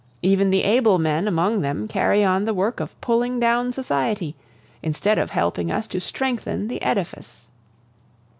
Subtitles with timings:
[0.23, 4.35] Even the able men among them carry on the work of pulling down society,
[4.81, 7.45] instead of helping us to strengthen the edifice.